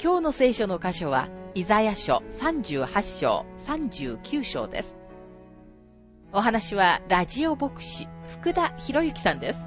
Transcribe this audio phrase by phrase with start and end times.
[0.00, 4.96] 今日の聖書の箇所は、イザヤ書38章39章です。
[6.32, 9.58] お話は、ラジオ牧師、福田博之さんです。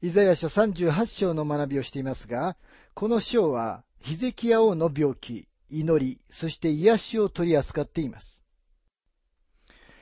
[0.00, 2.56] イザヤ書38章の学びをしていますが、
[2.94, 8.44] この章はヒゼキヤ王の病気、祈り、そして癒しを取り扱っています。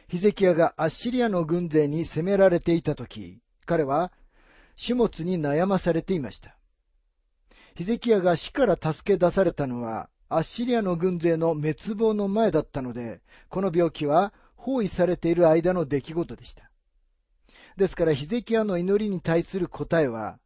[0.09, 4.13] ヒゼキヤがアッシリアの軍勢に攻められていた時、彼は
[4.77, 6.55] 種物に悩まされていました。
[7.77, 16.71] ヒゼキヤが死から助け出されたのは、アッシリアの軍勢の滅亡の前だったので、この病気は包囲されている間の出来事でした。
[17.79, 20.39] ですから、ヒゼキヤの祈りに対する答えは、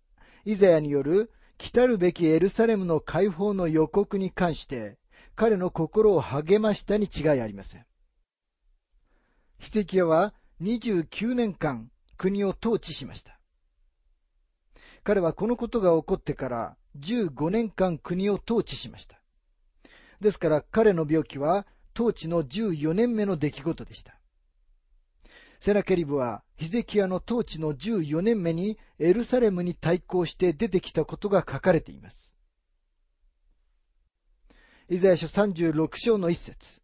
[0.44, 4.96] イザヤによる来るべきエルサレムの解放の予告に関して、
[5.36, 7.84] 彼の心を励ましたに違いありません。
[9.58, 13.38] ヒゼキヤは29年間国を統治しました。
[15.04, 19.20] 彼はこのことが起こってから15年間国を統治しました。
[20.20, 24.17] ですから彼の病気は統治の14年目の出来事でした。
[25.60, 32.36] セナケリブはヒゼキヤの統治の14年目にエルサレムに対抗して出てきたことが書かれています。
[34.88, 36.80] イザヤ書36章の一節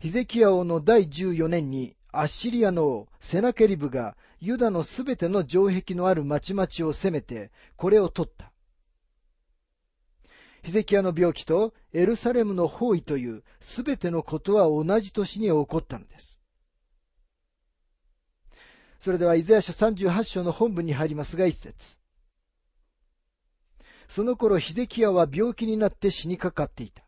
[0.00, 8.52] ヒゼキヤ王の第14年にアッシリアの王セナケリブがユダのすべての城壁のある町々を攻めてこれを取った。
[10.62, 16.41] ヒゼキヤの病気とエルサレムの包囲というすべてのことは同じ年に起こったのです。
[19.02, 21.98] それでは、イザヤ書38章の本文に入りますが、一節。
[24.06, 27.02] その頃、ヒゼキヤは病気になって死にかかっていた。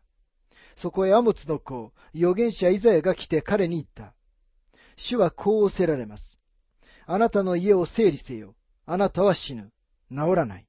[0.75, 4.13] そこへアモツの子、預言者イザヤが来て彼に言った。
[4.97, 6.41] 主はこう仰せられます。
[7.05, 8.55] あなたの家を整理せよ。
[8.85, 9.71] あなたは死ぬ。
[10.11, 10.67] 治らない。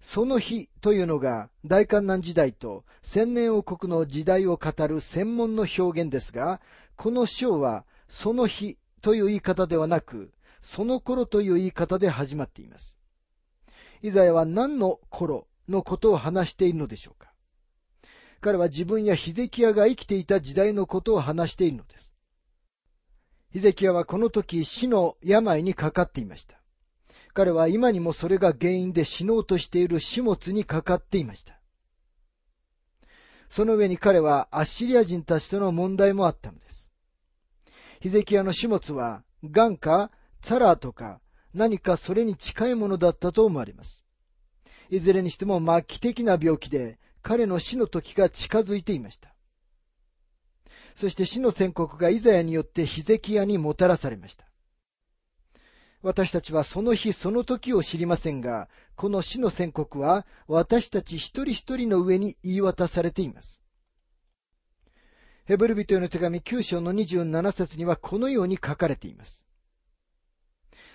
[0.00, 6.60] その日というのが大観難時代と千年王国の時代を語る専門の表現ですが、
[6.94, 10.32] この章はその日という言い方ではなく、
[10.62, 12.98] その頃という言い方で始まっています。
[14.00, 17.30] イザヤは何の頃のことを話しているのでしょうか
[18.40, 22.16] 彼は自分やヒゼキヤが生きていた時代のことを話しているのです。
[23.52, 26.58] ヒゼキヤはこの時死の病にかかっていました。
[27.34, 31.60] 彼は今にもそれが原因で死のうとしている始末にかかっていました。
[33.50, 36.83] その上に彼はアッシリア人たちとの問題もあったのです。
[38.04, 40.10] ヒゼキヤの始末は、ガンか、
[40.42, 41.22] ツァラーとか、
[41.54, 44.04] 何かそれに近いものだったと思われます。
[44.90, 49.34] いずれにしても末期的な病気で、彼の死の時が近づいていました。
[50.94, 54.44] そして死の宣告がイザヤによってヒゼキヤにもたらされました。
[56.02, 63.63] 私たちはその日その時を知りませんが、この死の宣告は私たち一人一人の上に言い渡されています。
[65.46, 69.46] ヘブル人への手紙9章の27節にはこのように書かれています。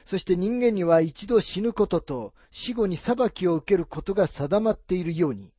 [0.06, 5.52] そして人間には一度死ぬことと死後に裁きを受けることが定まっているように、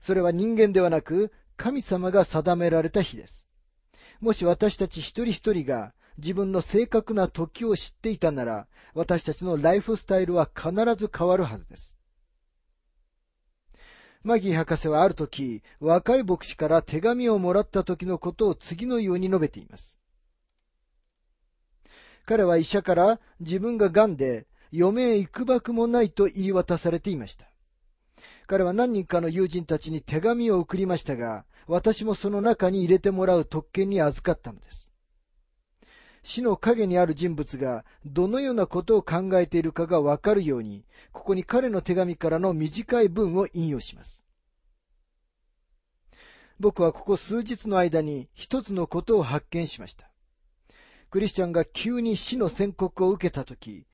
[0.00, 3.48] それは人間ではなく神様が定められた日です。
[4.20, 11.97] もし私たち一人一人が自分の正確な時を知っていたなら、私たちのライフスタイルは必ず変わるはずです。
[14.24, 19.98] マギー博士はある時、若い牧師から手紙をもらった時のことを次のように述べています。
[22.26, 27.46] 彼は医者から自分が癌で余命いくばくもないと言い渡されていました。
[28.46, 34.87] 彼は何人かの友人たちに手紙を送りましたが、私もその中に入れてもらう特権に預かったのです。
[36.28, 44.26] 死の影にある人物がどのようなことを考えているかがわかるように、ここに彼の手紙からの短い文を引用します。
[46.60, 50.10] 僕はここ数日の間に一つのことを発見しました。
[51.08, 53.86] クリスチャンが急に死の宣告を受けたとき、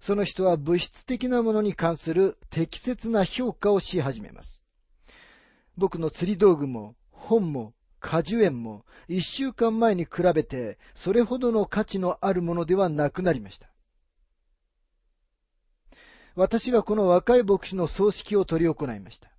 [0.00, 4.64] その人は物質的なものに関する適切な評価をし始めます。
[5.76, 7.74] 僕の釣り道具も本も
[8.04, 13.70] 果樹園も一週間前に比べてそれほどの価値のあるものではなくなりました。
[16.36, 19.30] 私がこの若い牧師の葬式を執り行いました。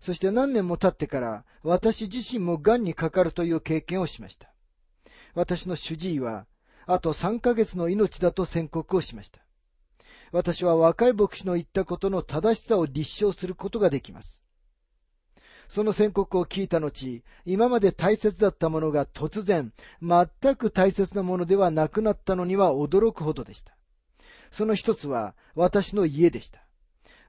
[0.00, 4.50] そして何年も経ってから私自身も癌にかかるという経験をしました。
[5.34, 6.46] 私の主治医は
[6.86, 9.40] あと3ヶ月の命だと宣告をしました。
[10.32, 14.42] 私は若い牧師の言ったことの正しさを立証することができます。
[15.70, 19.72] その宣告を聞いた後、今まで大切だったものが突然、
[20.02, 23.72] 全く大切なものではなくなったのには驚くほどでした。
[24.50, 26.66] その一つは私の家でした。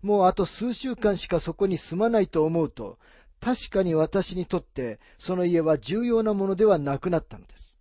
[0.02, 2.98] もうあと数週間しかそこに住まないと思うと、
[3.40, 7.80] 確かに私にとってその家は重要なものではなくなったのです。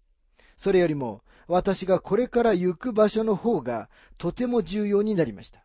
[0.58, 5.64] それよりも私がこれから行く場所の方がとても重要になりました。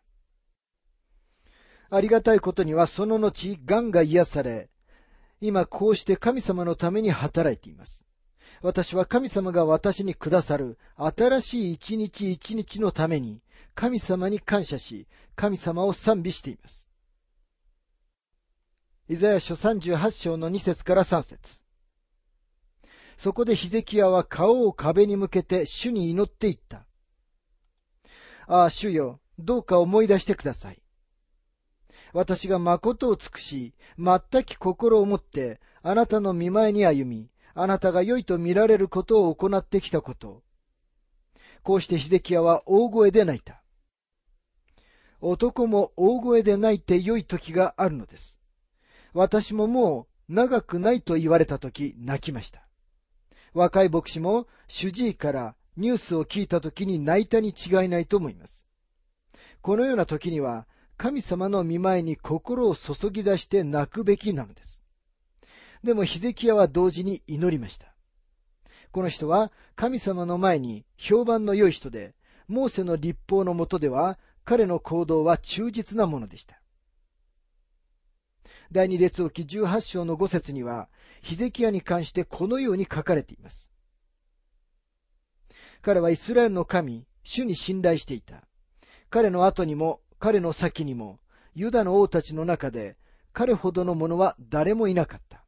[1.89, 4.69] ありがたいことにはその後、癌が癒され、
[5.41, 8.05] 今こうして神様のために働いています。
[8.61, 13.41] 私は神様が私にくださる新しい一日一日のために
[13.75, 16.89] 神様に感謝し、神様を賛美しています。
[19.07, 21.61] イザヤ書38章の2節から3節
[23.17, 26.85] そこでヒゼキヤは顔を壁に向けて主に祈っていった。
[28.47, 30.81] ああ、主よ、どうか思い出してください。
[32.15, 40.41] 私が誠を尽くし、全き心を持って、あなたの見前に歩み、あなたが良いと見られることを行ってきたこと。
[41.61, 43.61] こうしてヒゼキヤは大声で泣いた。
[45.19, 48.39] 男も大声で泣いて良い時があるのです。
[49.13, 52.65] 私ももう長くないと言われた時泣きました。
[53.53, 58.65] 若い牧師も主治医からニュースを聞いた時に泣いたに違いないと思います。
[59.61, 60.65] このような時には
[60.97, 64.81] 神様の見前に心を注ぎ出して泣くべきなのです。
[65.83, 67.93] でもヒゼキヤは同時に祈りました。
[68.91, 72.15] この人は神様の前に評判の良い人で、
[72.47, 76.61] モーセの立法のもとでは彼の行動は忠実なものでした。
[78.71, 80.89] 第二列王記18章の5節には、
[81.21, 83.69] ヒゼキヤに関してこのように書かれています。
[85.81, 88.47] 彼はイスラエルの神、主に信頼していた。
[89.09, 91.19] 彼の後にも、彼の先にも、
[91.53, 92.97] ユダの王たちの中で、
[93.31, 95.45] 彼ほどの者は誰もいなかった。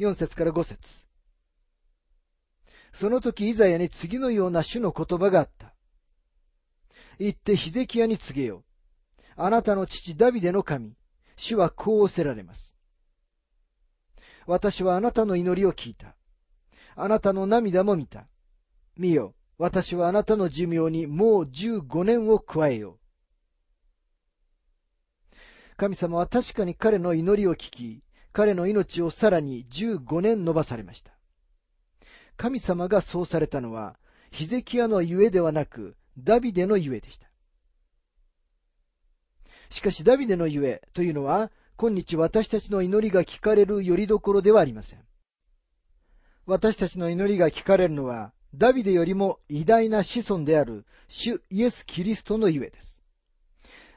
[0.00, 1.06] 4節から5節
[2.92, 5.72] その時イザヤに次のような主の言葉があった。
[7.20, 8.64] 言ってヒゼキヤに告げよう。
[9.36, 10.96] あなたの父ダビデの神、
[11.36, 12.74] 主はこうおせられます。
[14.44, 16.16] 私はあなたの祈りを聞いた。
[16.96, 18.26] あなたの涙も見た。
[18.96, 22.98] 見よ、私はあなたの寿命にもう15年を加えよう。
[25.76, 28.02] 神様は確かに彼の祈りを聞き、
[28.32, 31.12] 彼の命をさらに15年伸ばされました。
[32.38, 33.98] 神様がそうされたのは、
[34.30, 37.28] ヒゼキヤのゆえではなく、ダビデのゆえでした。
[39.68, 45.00] しかしダビデのゆえというのは、今日私たちの祈りが聞かれるよりどころではありません。
[46.46, 53.00] 私たちの祈りが聞かれるのは、ダビデよりも偉大な子孫である主イエス・キリストのゆえです。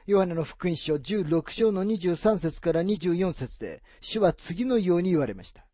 [0.06, 5.66] ヨハネの福音書16章の23節から24節で、主は次のように言われました。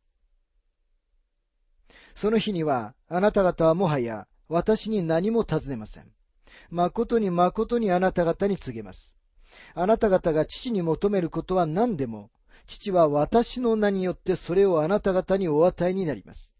[2.15, 6.05] その日には、あなた方はもはや私に何も尋ねません。
[6.71, 9.17] 誠に誠にあなた方に告げます。
[9.75, 12.31] あなた方が父に求めることは何でも、
[12.67, 16.55] 父は私の名によってそれをあなた方にお与えになります。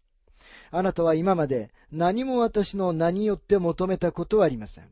[0.71, 4.85] あなたは今まで何も私の名によって求めたことはありません。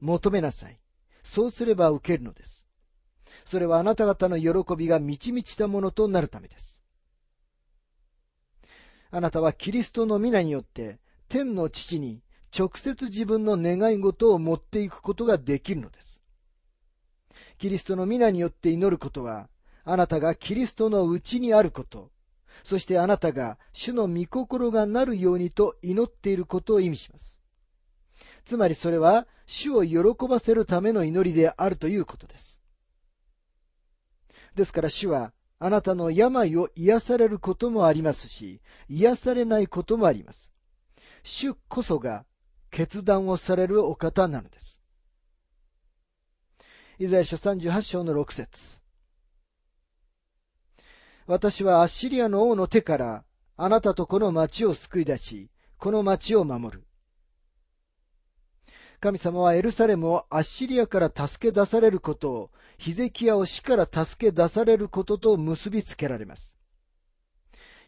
[0.00, 0.78] 求めなさい。
[1.22, 2.66] そうすれば受けるのです。
[3.44, 6.82] それはあなた方の喜びが満ち満ちたものとなるためです。
[9.10, 12.22] あなたはキリストの皆によって天の父に
[12.56, 16.22] 直接自分の願い事を持っていくことができるのです。
[17.58, 19.48] キリストの皆によって祈ることは、
[19.84, 22.10] あなたがキリストのうちにあること、
[22.64, 27.40] そしてあなたが主の御心がなるようにと祈っていることを意味します。
[28.44, 32.60] つまりそれは主を喜ばせるための祈りであるということです。
[34.54, 40.52] ですから主はあなたの病を癒されることもありますし、癒されないこともあります。
[41.22, 42.24] 主こそが
[42.70, 44.80] 決断をされるお方なのです。
[46.98, 48.81] イザヤ書38章の6節
[51.26, 53.24] 私はアッシリアの王の手から
[53.56, 56.84] あなたとこの町を救い出し、この町を守る。
[59.00, 66.56] 神様はエルサレムをアッシリアから助け出されることを、ヒゼキヤを死から助け出されることと結びつけられます。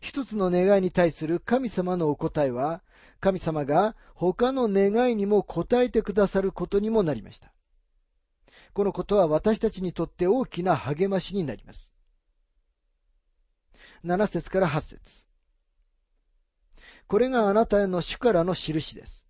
[0.00, 2.82] 一つの願いに対する神様のお答えは、
[3.20, 7.52] 神様が他の願いにも応えてくださることにもなりました。
[8.72, 11.93] このことは私たちにとって大きな励ましになります。
[14.04, 15.24] 7節から8節
[17.06, 19.26] これがあなたへの主からの印です。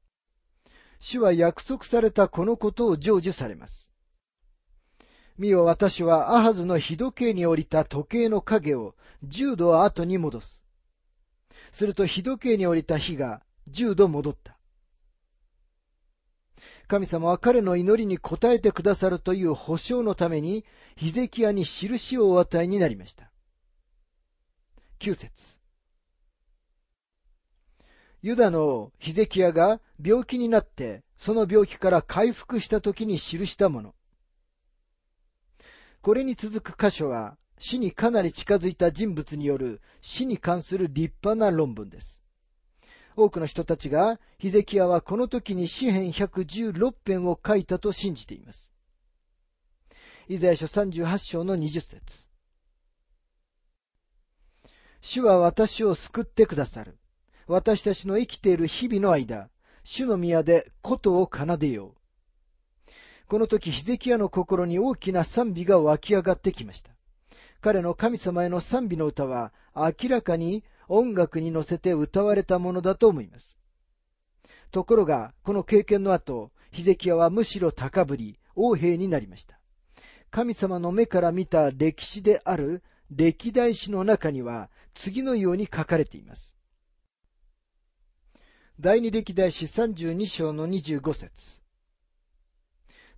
[1.01, 3.91] 主は約束されたこのことを成就されます。
[5.37, 8.95] 見よ私はアハズの日時計に降りた時計の影を
[9.27, 10.63] 10度後に戻す。
[11.73, 14.57] すると日時計に降りた日が10度戻った。
[16.87, 20.65] 神様は彼の祈りに応えてくださるという保証のために、
[20.97, 23.34] ヒゼキヤに印をお与えになりました。
[25.05, 25.59] 9節
[28.23, 33.95] ユダのヒゼキヤが病気になって、その病気から回復した時に記したもの。
[36.01, 42.25] これに続く箇所は、死にかなり近づいた人物による死に関する立派な論文です。
[43.15, 48.73] 多くの人たちが、ヒゼキヤはこの時に詩編116編を書いたと信じています。
[50.29, 52.34] イザヤ書38章の20節
[55.07, 56.97] 主は私を救ってくださる。
[57.47, 59.51] 私たちの生きている日々の間、
[59.85, 62.91] 主の宮で琴を奏でよう。
[63.27, 66.91] この時、ヒゼキヤの心に大きな賛美が湧き上がってきました。
[67.61, 73.59] 彼の神様への賛美の歌は明らかに音楽に乗せて歌われたものだと思います。
[74.71, 79.61] ところが、この経験の後、ヒゼキヤはむしろ高ぶり、王兵になりました。
[80.31, 86.57] 神様の目から見た歴史である歴代史の中には次のように書かれています。
[88.81, 91.61] 第二歴代史32章の25節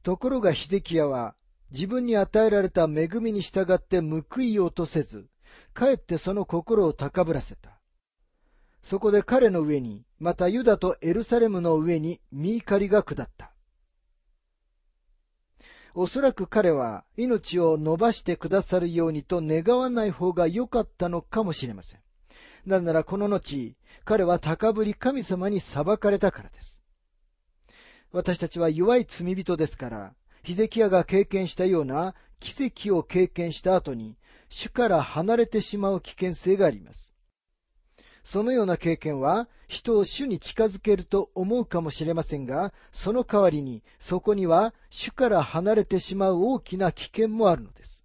[0.02, 1.34] ところがヒゼキヤは
[1.70, 5.26] 自分に与えられた恵みに従って報いようとせず、
[5.74, 7.80] かえってその心を高ぶらせた。
[8.82, 13.55] そこで彼の上に、またユダとエルサレムの上に見怒りが下った。
[15.98, 22.00] おそらく彼は命を伸ばしてくださるようにと願わない方が良かったのかもしれません。
[22.66, 23.74] なぜならこの後、
[24.04, 26.82] 彼は高ぶり神様に裁かれたからです。
[28.12, 30.12] 私たちは弱い罪人ですから、
[30.42, 34.18] ヒゼキヤが経験したような奇跡を経験した後に、
[34.50, 37.14] 主から離れてしまう危険性があります。
[38.26, 48.04] そのような経験は人を主に近づけると思うかもしれませんが、その代わりにそこには主から離れてしまう大きな危険もあるのです。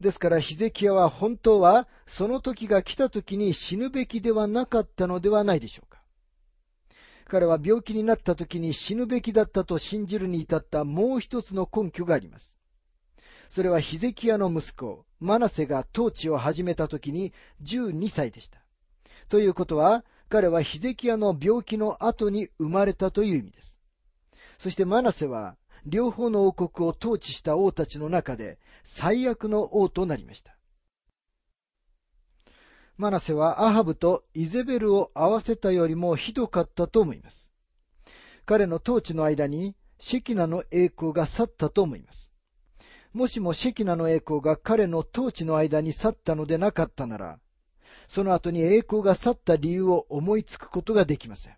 [0.00, 6.00] ですからヒゼキヤは本当はその時が来た時に死ぬべきではなかったのではないでしょうか。
[7.26, 12.56] 彼は病気になった時に死ぬべきだったと信じるに至ったもう一つの根拠があります。
[13.52, 18.62] それはヒゼキヤの息子、マナセが統治を始めた時に12歳でした。
[19.28, 23.78] ということは、彼はヒゼキヤの病気の後に生まれたという意味です。
[24.56, 30.56] そしてマナセは、両方の王国を統治した王たちの中で最悪の王となりました。
[32.96, 37.50] マナセはアハブとイゼベルを合わせたよりもひどかったと思います。
[38.46, 42.31] 彼の統治の間にシェキナの栄光が去ったと思います。
[43.12, 47.38] もしもシェキナの栄光が彼の統治の間に去ったのでなかったなら、
[48.08, 51.56] その後に栄光が去った理由を思いつくことができません。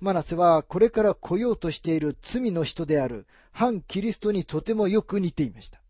[0.00, 5.80] マナセはこれから来ようとしている罪の人である反キリストにとてもよく似ていました。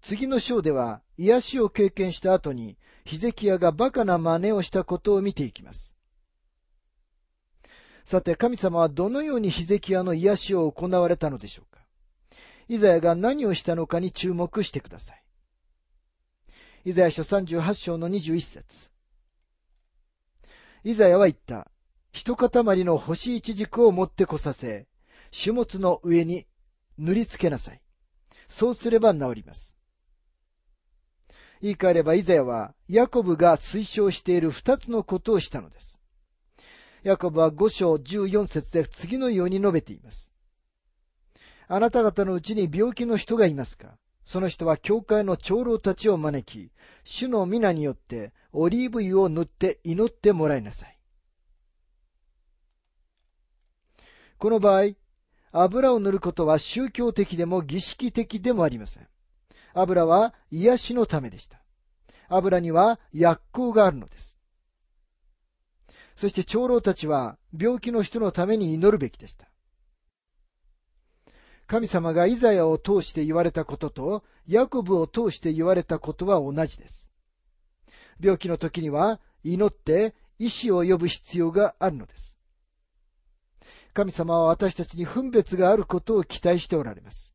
[0.00, 5.95] 次の章では癒しを経験した後にヒゼキヤがバカな真似をしたことを見ていきます。
[8.06, 11.80] さて、神様はどのようにヒゼキヤの癒しを行われたのでしょうか？
[12.68, 15.22] イザヤが何をしたのかに注目してください。
[16.84, 18.90] イザヤ書38章の21節
[20.84, 21.68] イザヤは言った。
[22.12, 24.86] 一塊の干し一軸を持ってこさせ、
[25.36, 26.46] 種物の上に
[26.98, 27.80] 塗りつけなさい。
[28.48, 29.74] そうすれば治ります。
[31.60, 35.95] 言い換えればイザヤは、ヤコブが推奨している二つのことをしたのです。
[37.06, 40.32] ヤコブは5章14節で次のように述べています。
[41.68, 43.96] あなた方のうちに病気の人がいますか？
[44.24, 46.72] その人は教会の長老たちを招き、
[47.04, 50.98] 主の皆によってオリーブ油を塗って祈ってもらいなさい。
[54.36, 54.86] この場合、
[55.52, 59.06] 油を塗ることは宗教的でも儀式的でもありません。
[59.74, 61.62] 油は癒しのためでした。
[62.28, 64.35] 油には薬効があるのです。
[66.16, 69.46] そして長老たちは病気の人のために祈るべきでした。
[71.66, 77.10] 神様がイザヤを通して言われたことと、ヤコブを通して言われたことは同じです。
[78.20, 82.38] 病気の時には祈って医師を呼ぶ必要があるのです。
[83.92, 87.34] 神様は私たちに分別があることを期待しておられます。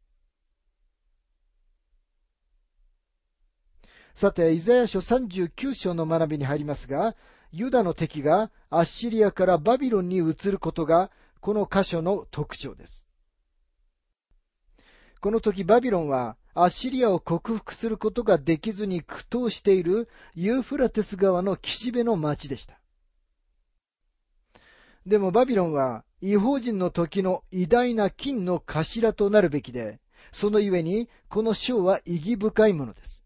[4.14, 7.16] さて、イザヤ書39章の学びに入りますが、
[7.52, 13.08] ユダの敵がアッシリアからバビロンに移ることが、この箇所の特徴です。
[15.20, 22.80] この時バビロンはアッシリアを克服することができずに苦闘しているユーフラテス川の岸辺の町でした。
[25.06, 30.00] でもバビロンは違法人の時の偉大な金の頭となるべきで、
[30.32, 33.24] そのゆえにこの章は意義深いものです。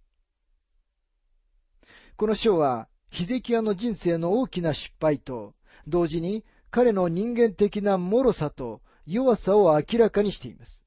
[2.16, 5.56] この章はヒゼキヤの人生の大きな失敗と、
[5.88, 10.86] 同時に彼の人間的な脆さと弱さを明らかにしています。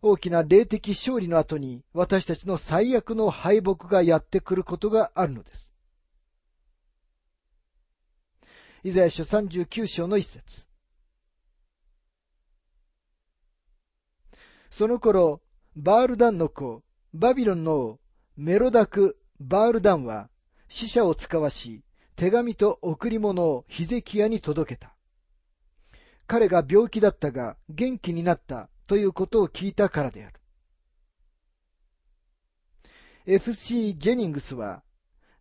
[0.00, 5.74] 大きな霊的勝利の後に私たちの最悪の敗北がやってくることがあるのです。
[8.82, 10.66] イザヤ書39章の一節。
[14.70, 15.42] その頃、
[15.76, 16.82] バールダンの子、
[17.12, 17.98] バビロンの
[18.36, 20.30] メロダク・バールダンは
[20.68, 21.82] 死者を使わし、
[22.16, 24.94] 手紙と贈り物をヒゼキヤに届けた。
[26.26, 30.40] 彼が病気だったが元気になったということを聞いたからである。
[33.26, 34.82] FC ジェニングスは、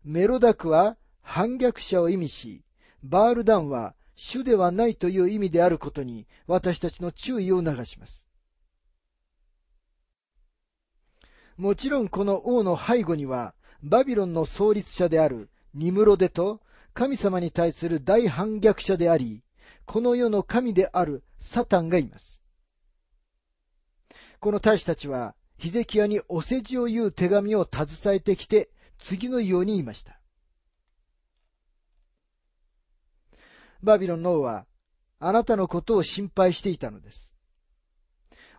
[0.04, 2.64] メロダクは反逆者を意味し、
[3.04, 8.28] バールダンは主ではないという意味であることに私たちの注意を促します。
[11.58, 16.62] もちろんこの王の背後には、バビロンの創立者であるニムロデと
[16.94, 19.44] 神様に対する大反逆者であり、
[19.86, 22.42] この世の神であるサタンがいます。
[24.40, 28.70] この大使たちは、ヒゼキヤにお世辞を言う手紙を携えてきて、
[29.00, 30.20] 次のように言いました。
[33.82, 34.66] バビロンの王は、
[35.20, 37.34] あなたのことを心配していたのです。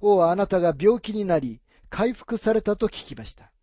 [0.01, 3.54] 王はあなたが病気になり、回復されたと聞きました。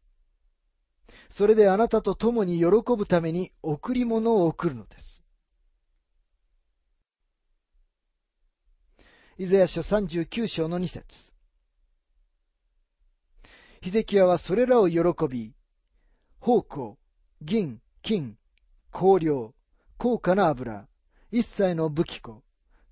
[1.31, 2.65] それであなたと共に喜
[2.97, 5.23] ぶために贈り物を贈るのです。
[9.37, 11.31] イザヤ書39章の2節
[13.81, 15.53] ヒゼキヤはそれらを喜び、
[16.41, 16.99] 宝庫、
[17.41, 18.37] 銀、金、
[18.91, 19.55] 香料、
[19.97, 20.85] 高価な油、
[21.31, 22.43] 一切の武器庫、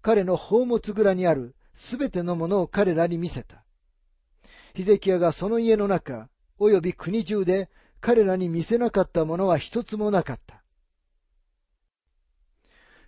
[0.01, 3.65] 彼の宝物蔵にあるすべてのものを彼らに見せた。
[4.73, 7.69] ヒゼキヤがその家の中、および国中で
[8.01, 10.63] 彼らに見せなかったものは一つもなかった。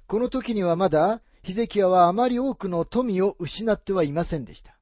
[0.07, 4.77] この時にはまだ、ヒゼキヤはあまり多くの富を失ってはいませんでした。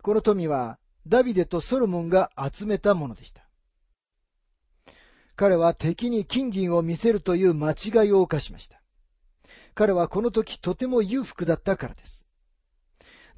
[0.00, 3.42] この富はダビデとソロモンが集めたものでした。
[5.34, 8.80] 彼は敵に金銀を見せるという間違いを犯しました。
[9.74, 12.21] 彼はこの時とても裕福だったからです。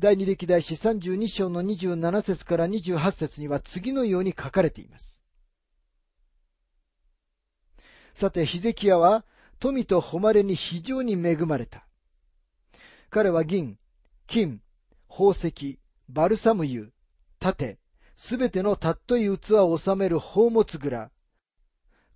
[0.04, 5.22] 第二歴代史32章の27節から28節には次のように書かれています。
[8.12, 9.24] さて、ヒゼキヤは
[9.58, 11.86] 富と誉れに非常に恵まれた。
[13.08, 13.78] 彼は銀、
[14.26, 14.60] 金、
[15.08, 15.78] 宝石、
[16.10, 16.88] バルサム油、
[17.40, 17.78] 盾、
[18.14, 21.10] すべてのたっとい器を収める宝物蔵、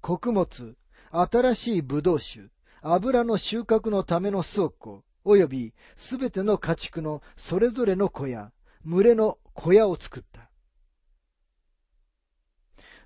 [0.02, 0.76] 穀物、
[1.10, 2.50] 新しい葡萄酒、
[2.82, 8.52] 油の収穫のための倉庫、およびすべての家畜のそれぞれの小屋、
[8.84, 10.50] 群れの小屋を作った。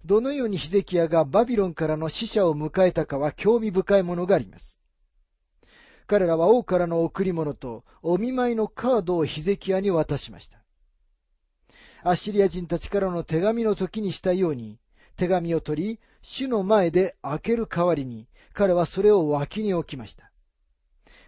[0.05, 4.79] どのようにヒゼキヤがバビロンからの死者を迎えたかは興味深いものがあります。
[6.07, 10.59] 彼らは王からの贈り物とお見舞いのカードをヒゼキヤに渡しました。
[12.03, 14.81] アッシリア人たちからの手紙の時にしたように、
[15.16, 20.32] 手紙を取り、主の前で開ける代わりに、彼はそれを脇に置きました。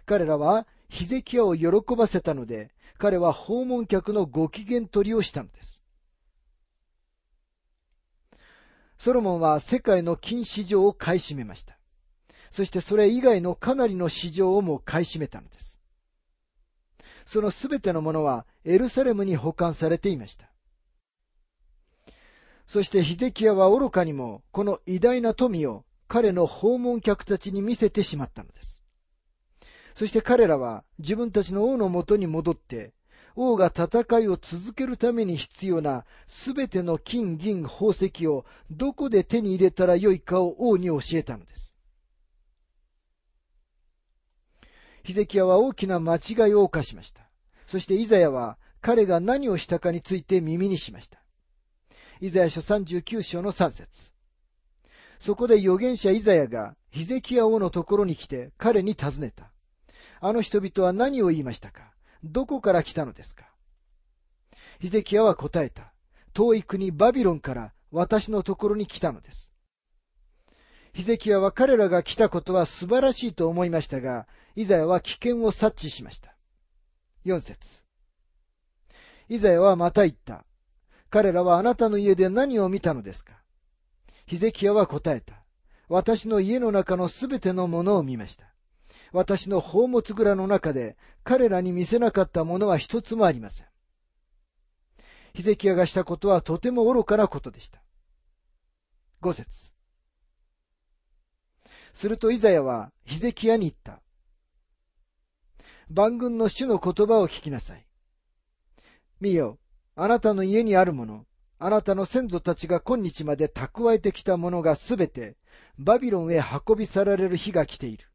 [0.05, 5.83] 彼らは、ヒゼキヤを喜ばせたので、彼は訪問客のご機嫌取りをしたのです。
[8.97, 11.77] ソロモンは世界の金市場を買い占めました。
[12.49, 15.81] そしてそれ以外のかなりの市場をも買い占めたのです。
[17.25, 20.49] そのすべてのものはエルサレムに保管されていました。
[22.65, 28.84] そしてヒゼキヤは愚かにもこの偉大な富を彼の訪問客たちに見せてしまったのです。
[29.95, 32.93] そして彼らは自分たちの王のもとに戻って、
[33.33, 41.75] 王が戦いを続けるために必要なすべての金、銀、宝石をどこで手に入れたらよいかを王に教えたのです。
[45.03, 47.21] ヒゼキヤは大きな間違いを犯しました。
[47.65, 51.19] そしてイザヤは彼が何をしたかについて耳にしました。
[52.19, 54.11] イザヤ書39章の3節
[55.19, 59.51] そこで預言者イザヤがヒゼキヤ王のところに来て彼に尋ねた。
[60.27, 61.93] あの人々は何を言いましたか？
[62.23, 63.45] どこから来たのですか？
[64.79, 65.93] ヒゼキヤは答えた。
[66.33, 69.51] 遠い国バビロンから私のところに来たのです。
[70.93, 76.35] ヒゼキヤは彼らが来たことは素晴らしいと思いましたが、イザヤは危険を察知しました。
[77.23, 77.83] 4節
[79.29, 80.43] イザヤはまた言った。
[81.11, 83.33] 彼らはあなたの家で何を見たのですか？
[84.25, 85.35] ヒゼキヤは答えた。
[85.87, 88.54] 私の家の中のすべてのものを見ました。
[89.11, 93.67] 私の宝物蔵の中で彼らに見せなかったものは一つもありません。
[95.33, 97.81] ヒゼキヤがしたことはとても愚かなことでした。
[99.21, 99.73] 五節
[101.93, 104.01] するとイザヤはヒゼキヤに言った。
[105.89, 107.85] 万軍の主の言葉を聞きなさい。
[109.19, 109.59] 見よ、
[109.95, 111.25] あなたの家にあるもの、
[111.57, 115.37] あなたの先祖たちが今日まで蓄えてきたものがすべて
[115.77, 118.07] バビロンへ運び去られる日が来ている。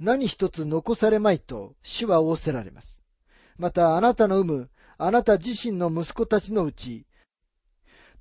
[0.00, 3.04] 何一つ残されまいと主は仰せられます。
[3.58, 7.06] またあなたの産むあなた自身の息子たちのうち、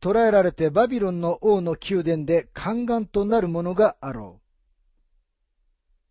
[0.01, 4.41] 捕らえられてバビロンの王の宮殿で宦官となるものがあろ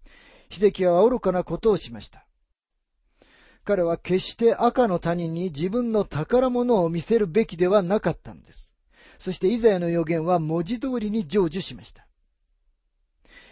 [0.06, 0.08] う。
[0.48, 2.26] ヒゼキヤは愚かなことをしました。
[3.64, 8.74] 彼は決して赤の他人に自分の宝物を見せるべきではなかったのです。
[9.18, 12.06] そしてイザヤの予言は文字通りに成就しました。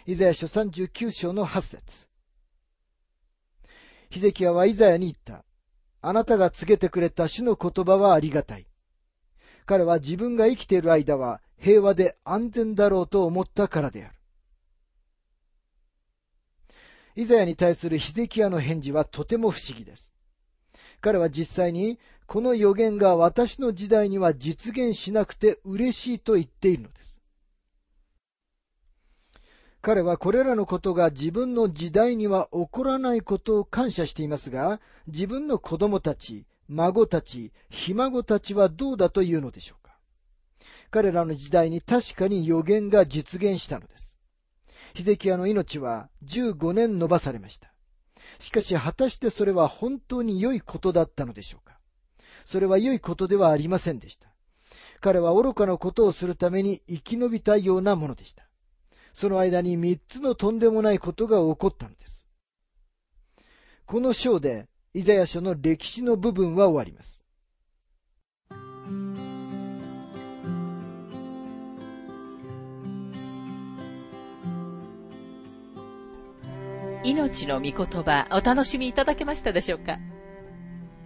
[0.07, 2.06] イザヤ書39章の8節
[4.09, 5.43] ヒゼキヤはイザヤに言った。
[6.01, 8.67] あなたが告げてくれた主の言葉はありがたい。
[9.65, 14.13] 彼は自分が生きている間は平和で安全だろうと思ったからである。
[17.15, 20.13] イザヤに対するヒゼキヤの返事はとても不思議です。
[21.01, 27.16] 彼は実際にこの予言が私の時代には実現しなくて嬉しいと言っているのです。
[29.81, 39.97] 彼はこれらのことが自分の時代には起こらないことを感謝していますが、自分の子供たち、孫たち、ひ孫たちはどうだというのでしょうか。
[40.89, 44.17] 彼らの時代に確かに予言が実現したのです。
[44.93, 47.71] ヒゼキヤの命は15年延ばされました。
[48.39, 51.77] しかし果たしてそれは本当に良いことだったのでしょうか
[52.45, 54.27] それは良いことではありませんでした。
[54.99, 58.46] 彼は愚かなことをするために生き延びたようなものでした。
[59.19, 62.27] その間に三つのとんでもないことが起こったのです。
[63.87, 67.23] この章で、イザヤ書の歴史の部分は終わります。
[77.03, 79.97] 命の御言葉お楽しみいただけましたでしょうか？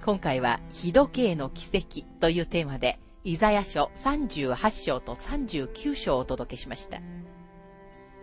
[0.03, 6.99] 今回は、日時計の奇跡というテーマで、イザヤ書38章と39章をお届けしました。